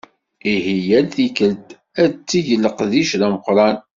Ihi 0.53 0.75
yal 0.89 1.07
tikelt 1.15 1.67
ad 2.03 2.11
teg 2.29 2.45
leqdic 2.63 3.09
d 3.19 3.21
ameqqran. 3.27 3.77